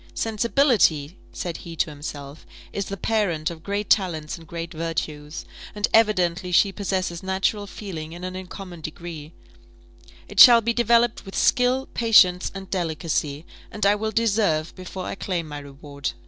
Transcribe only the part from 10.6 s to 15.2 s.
developed with skill, patience, and delicacy; and I will deserve before I